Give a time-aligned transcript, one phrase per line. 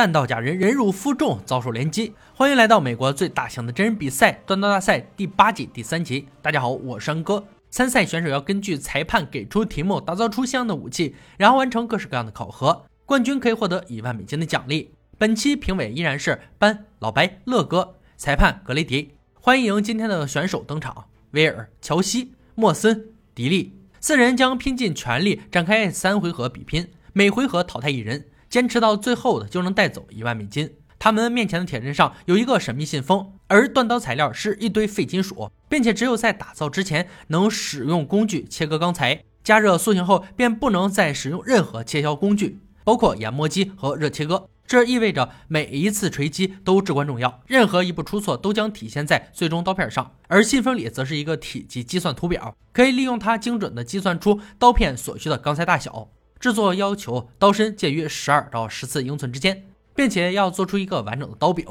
[0.00, 2.14] 弹道假人忍辱负重，遭受连击。
[2.34, 6.26] 欢迎来到美国最大型的真人比赛——断刀大赛第八季第三集。
[6.40, 7.44] 大家好，我是安哥。
[7.68, 12.86] 参赛选手要根据裁判给出题目，打造出相应的武器，然后完成各式各样的考核。
[13.04, 14.90] 冠军可以获得一万美金的奖励。
[15.18, 19.10] 本期评委依然是班、老白、乐哥，裁判格雷迪。
[19.34, 23.78] 欢迎今天的选手登场：威尔、乔西、莫森、迪利。
[24.00, 28.24] 四人将拼尽全力展开三回合比拼，每回合淘汰一人。
[28.50, 30.74] 坚持到最后的就能带走一万美金。
[30.98, 44.46] 他们面前的铁砧上有一个神秘信封，而锻刀材料是一堆废金属，并且只有在打造之前能使用工具切割钢材，加热塑形后便不能再使用任何切削工具，包括研磨机和热切割。
[44.66, 50.14] 这意味着每一次锤击都至关重要，任何一步出错都将体现在最终刀片上。
[50.28, 56.10] 而信封里则是一个体积计算图表，可以利用它精准地计算出刀片所需的钢材大小。
[56.40, 61.66] 制作要求刀身介于十二到十四英寸之间，并且要做出一个完整的刀柄。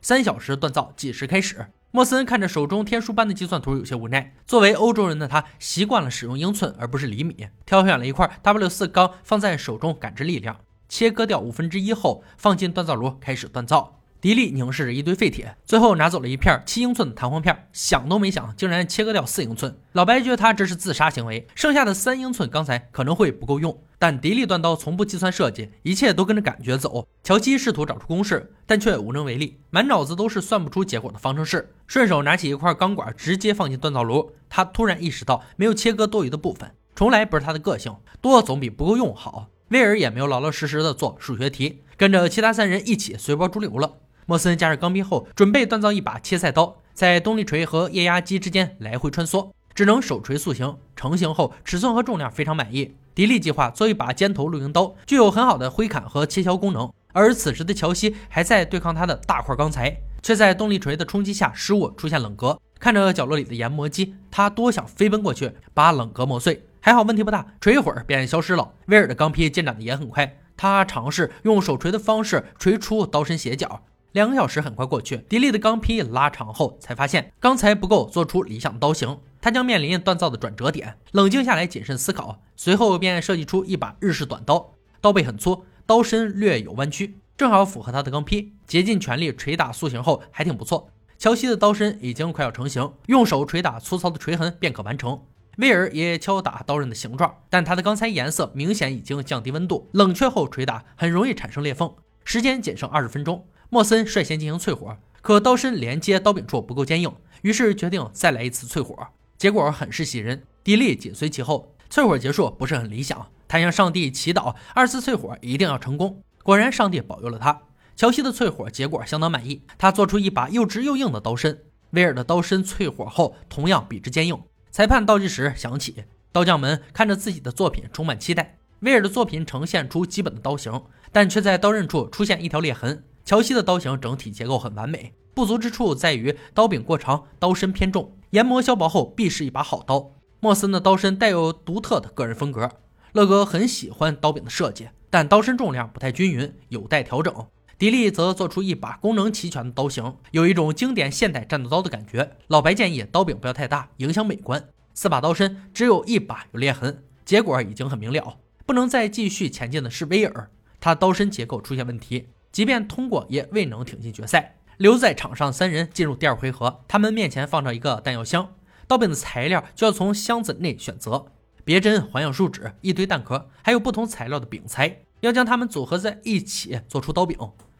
[0.00, 1.66] 三小时锻造计时开始。
[1.90, 4.34] 莫森看着手中天书般的计算图，有些无奈。
[4.46, 7.46] 作为欧洲人的他，习惯了使用英寸而不是厘米。
[7.66, 10.56] 挑选了一块 W 四钢，放在手中感知力量。
[10.88, 14.00] 切割掉五分之一后，放进锻造炉开始锻造。
[14.24, 19.76] 迪利凝视着一堆废铁，最后拿走了一片七英寸的弹簧片，想都没想，竟然切割掉四英寸。
[19.92, 23.78] 老白觉得他这是自杀行为，剩下的三英寸钢材可能会不够用。
[23.98, 27.06] 但迪利断刀从不计算设计，一切都跟着感觉走。
[27.22, 31.74] 乔西试图找出公式，但却无能为力，满脑子都是算不出结果的方程式。
[31.86, 34.32] 顺手拿起一块钢管，直接放进锻造炉。
[34.48, 39.50] 他突然意识到没有切割多余的部分，从来不是他的个性，多总比不够用好。
[39.68, 43.98] 威尔也没有老老实实的做数学题，跟着其他三人一起随波逐流了。
[44.26, 50.76] 莫森加热钢坯后，准备锻造一把切菜刀，在动力锤和液压机之间来回穿梭，只能手锤塑形。
[50.96, 52.94] 成型后，尺寸和重量非常满意。
[53.14, 56.90] 迪利计划做一把尖头露营刀，具有很好的挥砍和切削功能。
[57.12, 62.58] 而此时的乔西还在对抗他的大块钢材，却在动力锤的冲击下失误，出现冷格。
[62.80, 66.66] 看着角落里的研磨机，他多想飞奔过去把冷格磨碎。
[66.80, 68.72] 还好问题不大，锤一会儿便消失了。
[68.86, 73.82] 威尔的钢坯进展的也很快，他尝试用手锤的方式锤出刀身斜角。
[74.14, 80.96] 两个小时很快过去，迪丽的钢坯拉长后，才发现钢材不够做出理想刀型，他将面临锻造的转折点。
[81.10, 88.52] 冷静下来，谨慎思考，随后便设计出一把日式短刀，刀背很粗，刀身略有弯曲，正好符合他的钢坯。
[88.68, 90.88] 竭尽全力捶打塑形后，还挺不错。
[91.18, 95.20] 乔西的刀身已经快要成型，用手捶打粗糙的锤痕便可完成。
[95.56, 101.92] 威尔也敲打刀刃的形状，但他的钢材颜色明显已经降低温度，冷却后捶打很容易产生裂缝。
[102.24, 103.44] 时间仅剩二十分钟。
[103.74, 107.12] 莫森率先进行淬火，可刀身连接刀柄处不够坚硬，
[107.42, 110.44] 于是决定再来一次淬火，结果很是喜人。
[110.62, 116.22] 迪利紧随其后，淬火结束不是很理想，他向上帝祈祷二次淬火一定要成功。
[116.44, 117.62] 果然，上帝保佑了他。
[117.96, 121.58] 乔西的淬火结果相当满意，他做出一把又直又硬的刀身。
[121.90, 124.40] 威尔的刀身淬火后同样笔直坚硬。
[124.70, 128.56] 裁判倒计时响起，刀匠们看着自己的作品充满期待。
[128.82, 130.80] 威尔的作品呈现出基本的刀型，
[131.10, 133.02] 但却在刀刃处出现一条裂痕。
[133.24, 138.14] 乔西的刀型整体结构很完美，不足之处在于刀柄过长，刀身偏重。
[138.30, 140.12] 研磨削薄后必是一把好刀。
[140.40, 142.70] 莫森的刀身带有独特的个人风格。
[143.12, 147.34] 乐哥很喜欢刀柄的设计，但刀身重量不太均匀，有待调整。
[147.78, 152.36] 迪利则做出一把功能齐全的刀型，有一种经典现代战斗刀的感觉。
[152.48, 154.68] 老白建议刀柄不要太大，影响美观。
[154.92, 158.36] 四把刀身只有一把有裂痕，结果已经很明了。
[158.66, 162.28] 不能再继续前进的是威尔，他刀身结构出现问题。
[162.54, 164.54] 即便通过，也未能挺进决赛。
[164.76, 168.54] 留在场上三人进入第二回合，他们面前放着一个弹药箱，
[168.86, 171.26] 刀柄的材料就要从箱子内选择。
[171.64, 177.36] 别针、环氧树脂、一堆弹壳，还有不同材料的柄材，要将它们组合在一起做出刀柄。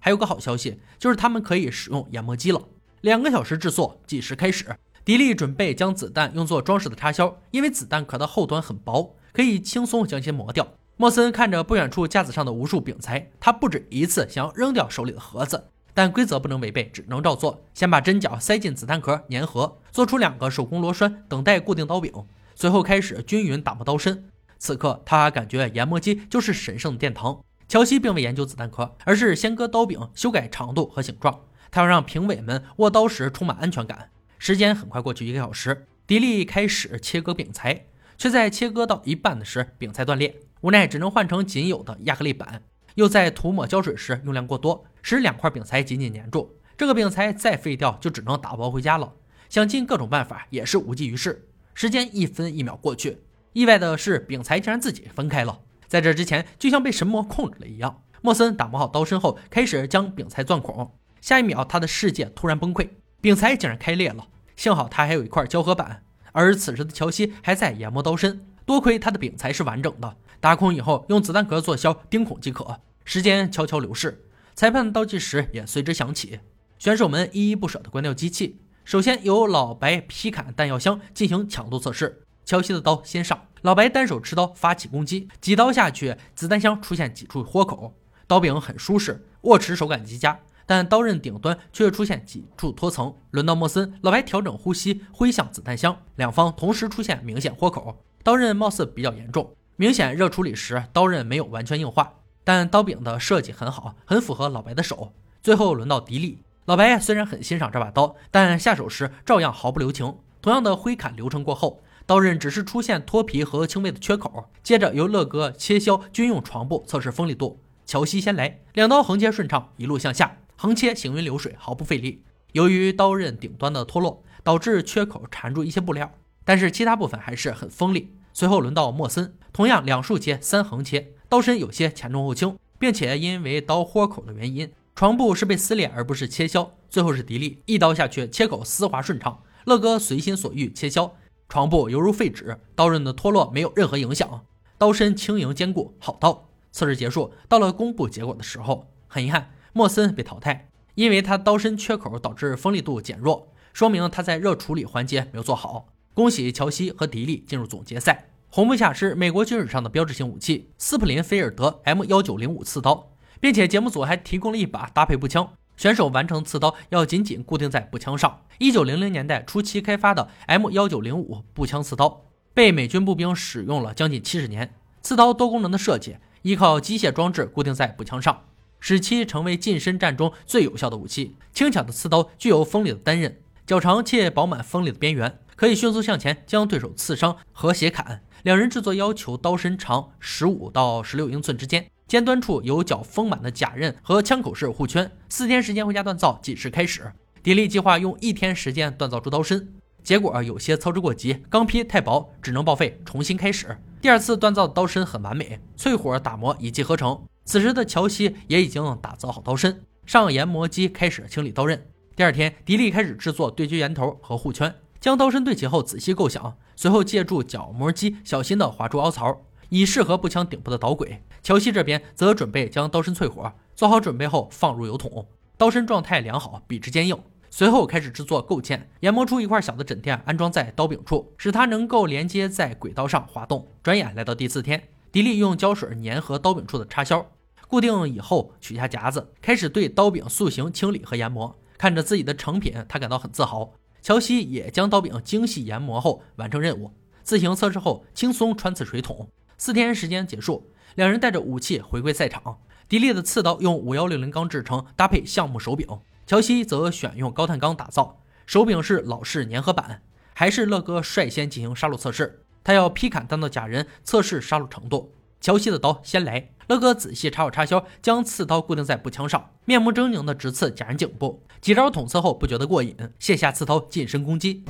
[0.00, 2.60] 还有个好消息，就是他们可以使用研磨机了。
[3.02, 4.66] 两个小时制作，计时开始。
[5.04, 10.66] 迪利准备将子弹用作装饰的插销，因为子弹壳的后端很薄，可以轻松将其磨掉。
[10.98, 15.62] 莫森看着不远处架子上的无数柄材，他不止一次想要扔掉手里的盒子，
[15.92, 17.62] 但规则不能违背，只能照做。
[17.74, 22.10] 先把针脚塞进子弹壳，粘合，做出两个手工螺栓，等待固定刀柄。
[22.54, 24.30] 随后开始均匀打磨刀身。
[24.58, 27.44] 此刻他感觉研磨机就是神圣的殿堂。
[27.68, 31.40] 乔西并未研究子弹壳，而是先割刀柄，修改长度和形状。
[31.70, 34.08] 他要让评委们握刀时充满安全感。
[34.38, 37.84] 时间很快过去一个小时，迪利开始切割柄材，
[38.18, 40.34] 却在切割到一半的时，柄材断裂。
[40.62, 42.62] 无奈只能换成仅有的亚克力板，
[42.94, 46.58] 又在涂抹胶水时用量过多，使两块柄材紧紧粘住。
[46.76, 49.12] 这个柄材再废掉就只能打包回家了，
[49.48, 51.48] 想尽各种办法也是无济于事。
[51.74, 53.18] 时间一分一秒过去，
[53.52, 55.60] 意外的是柄材竟然自己分开了。
[55.86, 58.02] 在这之前，就像被神魔控制了一样。
[58.22, 60.90] 莫森打磨好刀身后，开始将柄材钻孔。
[61.20, 62.88] 下一秒，他的世界突然崩溃，
[63.20, 64.26] 柄材竟然开裂了。
[64.56, 66.02] 幸好他还有一块胶合板，
[66.36, 68.46] 而此时的乔西还在研磨刀身。
[68.66, 72.78] 多亏他的柄才是完整的，打孔以后用子弹壳做销钉孔即可。
[73.06, 74.22] 时间悄悄流逝，
[74.54, 76.40] 裁判倒计时也随之响起。
[76.78, 78.60] 选手们依依不舍地关掉机器。
[78.84, 82.22] 首先由老白劈砍弹药箱进行强度测试。
[82.44, 87.94] 乔西的刀先上，老白单手持刀发起攻击，几刀下去，子弹箱出现几处豁口。
[88.26, 90.38] 刀柄很舒适，握持手感极佳。
[90.66, 93.14] 但刀刃顶端却出现几处脱层。
[93.30, 102.12] 轮到莫森，老白调整呼吸，挥向子弹箱，两方同时出现明显豁口，刀刃貌似比较严重，明显热处理时刀刃没有完全硬化，
[102.44, 105.12] 但刀柄的设计很好，很符合老白的手。
[105.42, 110.16] 最后轮到迪丽，老白虽然很欣赏这把刀，但下手时照样毫不留情。
[110.42, 114.48] 同样的挥砍流程过后，刀刃只是出现脱皮和轻微的缺口。
[114.62, 120.36] 接着由乐哥切削军用床布测试锋利度，乔西先来，两刀横切顺畅，一路向下。
[120.56, 122.22] 横切行云流水，毫不费力。
[122.52, 126.10] 由于刀刃顶端的脱落，导致缺口缠住一些布料，
[126.44, 128.14] 但是其他部分还是很锋利。
[128.32, 136.72] 随后轮到莫森，同样两竖切三横切，刀身有些前重后轻，并且因为刀豁口的原因，床布是被撕裂而不是切削。
[136.88, 139.42] 最后是迪丽，一刀下去，切口丝滑顺畅。
[139.64, 141.14] 乐哥随心所欲切削
[141.48, 144.44] 床布，犹如废纸，刀刃的脱落没有任何影响，
[144.78, 146.48] 刀身轻盈坚固，好刀。
[146.72, 149.50] 测试结束，到了公布结果的时候，很遗憾。
[149.76, 155.88] 莫森被淘汰，因为他刀身缺口导致锋利度减弱，说明他在热处理环节没有做好。
[156.14, 158.30] 恭喜乔西和迪利进入总决赛。
[158.48, 165.46] 红布下是美国军史上的标志性武器——斯普林菲尔德 M 幺九零五刺刀，并且节目组还提供了一把搭配步枪。
[165.76, 168.40] 选手完成刺刀要紧紧固定在步枪上。
[168.56, 172.24] 一九零零年代初期开发的 M 幺九零五步枪刺刀，
[172.54, 174.72] 被美军步兵使用了将近七十年。
[175.02, 178.40] 刺刀多功能的设计，依靠机械装置固定在步枪上。
[178.80, 181.36] 使其成为近身战中最有效的武器。
[181.52, 188.22] 轻巧的刺刀具有锋利的单刃，较长且饱满锋利的边缘，可以迅速向前将对手刺伤和斜砍。
[188.42, 195.10] 两人制作要求刀身长十五到十六英寸之间，尖端处有较丰满的假刃和枪口式护圈。
[195.28, 197.12] 四天时间回家锻造，计时开始。
[197.42, 199.72] 迪丽计划用一天时间锻造出刀身，
[200.04, 203.76] 结果有些操之过急，钢坯太薄，只能报废，重新开始。
[204.00, 207.20] 第二次锻造刀身很完美，淬火打磨一气呵成。
[207.46, 211.86] 此时的乔西也已经打造好刀身，上研磨机开始清理刀刃。
[212.16, 221.22] 第二天，迪丽开始制作对接圆头和护圈，将刀身对齐后仔细构想，随后借助角磨机小心地划出凹槽，以适合步枪顶部的导轨。
[221.40, 225.28] 乔西这边则准备将刀身淬火，做好准备后放入油桶。
[225.56, 227.16] 刀身状态良好，笔直坚硬。
[227.48, 233.68] 随后开始制作构件，研磨出一块小的枕垫，安装在刀柄处，使它能够连接在轨道上滑动。
[233.84, 237.24] 转眼来到第四天，迪丽用胶水粘合刀柄处的插销。
[237.68, 241.58] 固定以后，取下夹子，开始对刀柄塑形清理和研磨。
[241.78, 243.74] 看着自己的成品，他感到很自豪。
[244.02, 246.92] 乔西也将刀柄精细研磨后完成任务，
[247.22, 249.28] 自行测试后轻松穿刺水桶。
[249.58, 252.58] 四天时间结束，两人带着武器回归赛场。
[252.88, 260.02] 迪丽的刺刀用五幺六零钢制成，搭配橡木手柄；乔西则选用高碳钢打造，手柄是老式粘合板。
[260.32, 265.12] 还是乐哥率先进行杀戮测试，他要劈砍弹道假人，测试杀戮程度。
[265.40, 266.50] 乔西的刀先来。
[266.68, 271.40] 乐哥仔细插好插销，将刺刀固定在步枪上，面目狰狞的直刺假人颈部。
[271.60, 274.64] 几招捅刺后不觉得过瘾，卸下刺刀近身攻击。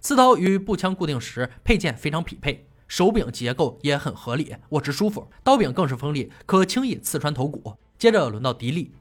[0.00, 5.28] 刺刀与步枪固定时配件非常匹配，手柄结构也很合理，握持舒服。
[5.44, 7.74] 刀柄更是锋利，可轻易刺穿头骨。
[7.98, 8.92] 接着轮到迪丽。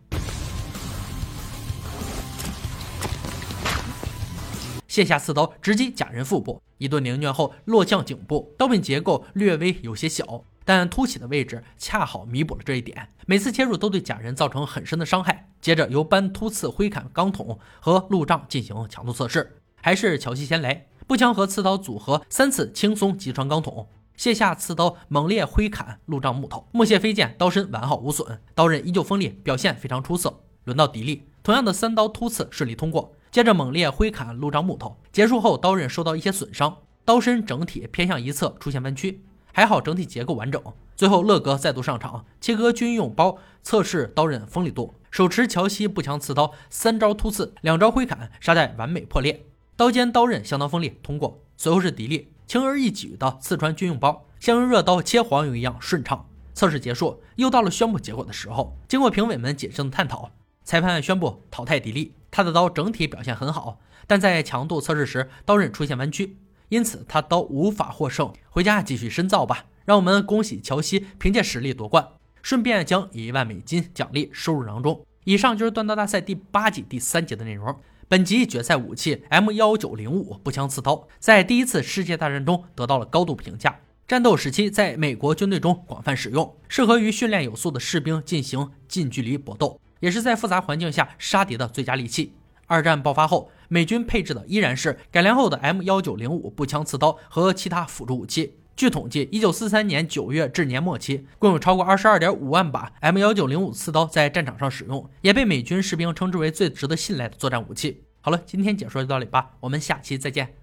[4.90, 8.54] 卸下刺刀，直击假人腹部，一顿凌虐后落向颈部。
[8.58, 13.08] 刀柄结构略微有些小，但凸起的位置恰好弥补了这一点。
[13.28, 15.52] 每次切入都对假人造成很深的伤害。
[15.62, 30.42] 接着由搬突刺挥砍钢桶和路障进行强度测试，还是乔西先来，步枪和刺刀组合三次轻松击穿钢桶，卸下刺刀猛烈挥砍路障木头，木屑飞溅，刀身完好无损，刀刃依旧锋利，表现非常出色。
[30.64, 33.14] 轮到迪丽，同样的三刀突刺顺利通过。
[33.32, 40.62] 接着猛烈挥砍路障木头，结束后刀刃受到一些损伤，刀身整体偏向一侧出现弯曲，还好整体结构完整。
[40.96, 49.46] 最后乐哥再度上场，切割军用包测试刀刃锋利度，手持乔西步枪刺刀，三招突刺，两招挥砍，沙袋完美破裂，
[49.76, 51.44] 刀尖刀刃相当锋利，通过。
[51.56, 56.26] 随后是迪丽，轻而易举的刺穿军用包，像用热刀切黄油一样顺畅。
[56.56, 60.32] 测试结束，又到了宣布结果的时候，经过评委们谨慎的探讨。
[60.64, 66.38] 裁判宣布淘汰迪丽，他的刀整体表现很好，但在强度测试时刀刃出现弯曲，
[66.70, 68.32] 因此他刀无法获胜。
[68.50, 69.66] 回家继续深造吧。
[69.86, 72.08] 让我们恭喜乔西凭借实力夺冠，
[72.44, 75.04] 顺便将一万美金奖励收入囊中。
[75.24, 77.76] 以上就是锻刀大赛第八季第三节的内容。
[78.08, 83.80] 本集决赛武器 M 幺九零五步枪刺刀，在第一次世界大战中得到了高度评价。
[84.08, 92.34] 战斗时期在美国军队中广泛使用，适合于训练有素的士兵进行近距离搏斗，也是在复杂环境下杀敌的最佳利器。
[92.68, 98.56] 二战爆发后，美军配置的依然是改良后的 M 幺九零五步枪刺刀和其他辅助武器。
[98.76, 108.04] 据统计，一九四三年九月至年末期，共有超过二十二点五万把 M 幺九零五刺刀在战场上使用，也被美军士兵称之为最值得信赖的作战武器。
[108.22, 110.60] 好了，今天解说就到这里吧，我们下期再见。